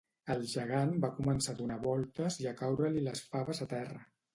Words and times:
El 0.35 0.39
gegant 0.53 0.93
va 1.03 1.11
començar 1.19 1.55
a 1.55 1.59
donar 1.61 1.79
voltes 1.85 2.41
i 2.47 2.51
a 2.55 2.59
caure-li 2.65 3.09
les 3.13 3.27
faves 3.33 3.67
a 3.69 3.75
terra 3.81 4.07